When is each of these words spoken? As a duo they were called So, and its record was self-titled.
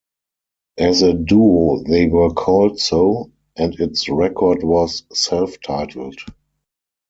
As 0.79 1.03
a 1.03 1.13
duo 1.13 1.83
they 1.83 2.07
were 2.07 2.31
called 2.33 2.79
So, 2.79 3.31
and 3.55 3.75
its 3.79 4.09
record 4.09 4.63
was 4.63 5.03
self-titled. 5.13 6.17